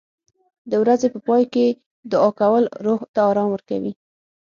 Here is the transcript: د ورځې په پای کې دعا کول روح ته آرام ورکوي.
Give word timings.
د 0.69 0.71
ورځې 0.83 1.07
په 1.13 1.19
پای 1.27 1.43
کې 1.53 1.65
دعا 2.11 2.29
کول 2.39 2.63
روح 2.85 2.99
ته 3.13 3.19
آرام 3.29 3.49
ورکوي. 3.51 3.93